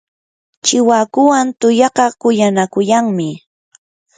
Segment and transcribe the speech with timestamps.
[0.65, 3.29] chiwakuwan tuyaqa kuyanakuyanmi.